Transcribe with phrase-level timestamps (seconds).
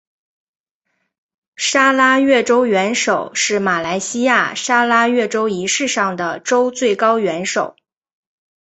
[1.55, 7.75] 砂拉越州元首是马来西亚砂拉越州仪式上的州最高元首。